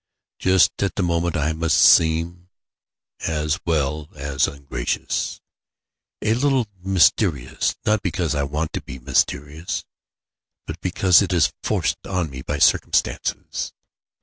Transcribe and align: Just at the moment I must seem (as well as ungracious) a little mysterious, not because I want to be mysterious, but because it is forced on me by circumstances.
Just 0.39 0.81
at 0.81 0.95
the 0.95 1.03
moment 1.03 1.37
I 1.37 1.53
must 1.53 1.77
seem 1.77 2.49
(as 3.19 3.59
well 3.67 4.09
as 4.15 4.47
ungracious) 4.47 5.39
a 6.23 6.33
little 6.33 6.65
mysterious, 6.83 7.75
not 7.85 8.01
because 8.01 8.33
I 8.33 8.41
want 8.41 8.73
to 8.73 8.81
be 8.81 8.97
mysterious, 8.97 9.85
but 10.65 10.81
because 10.81 11.21
it 11.21 11.31
is 11.31 11.53
forced 11.61 12.07
on 12.07 12.31
me 12.31 12.41
by 12.41 12.57
circumstances. 12.57 13.73